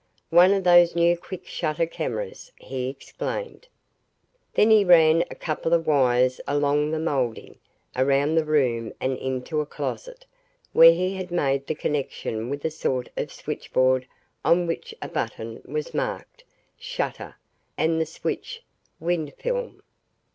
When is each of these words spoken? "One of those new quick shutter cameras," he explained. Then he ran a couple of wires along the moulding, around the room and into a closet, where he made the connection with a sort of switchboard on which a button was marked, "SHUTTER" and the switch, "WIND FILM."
"One 0.31 0.51
of 0.55 0.63
those 0.63 0.95
new 0.95 1.15
quick 1.15 1.45
shutter 1.45 1.85
cameras," 1.85 2.51
he 2.57 2.89
explained. 2.89 3.67
Then 4.55 4.71
he 4.71 4.83
ran 4.83 5.21
a 5.29 5.35
couple 5.35 5.75
of 5.75 5.85
wires 5.85 6.41
along 6.47 6.89
the 6.89 6.97
moulding, 6.97 7.59
around 7.95 8.33
the 8.33 8.43
room 8.43 8.93
and 8.99 9.15
into 9.15 9.61
a 9.61 9.65
closet, 9.67 10.25
where 10.73 10.91
he 10.91 11.23
made 11.29 11.67
the 11.67 11.75
connection 11.75 12.49
with 12.49 12.65
a 12.65 12.71
sort 12.71 13.09
of 13.15 13.31
switchboard 13.31 14.07
on 14.43 14.65
which 14.65 14.95
a 15.03 15.07
button 15.07 15.61
was 15.65 15.93
marked, 15.93 16.45
"SHUTTER" 16.79 17.35
and 17.77 18.01
the 18.01 18.07
switch, 18.07 18.63
"WIND 18.99 19.35
FILM." 19.35 19.83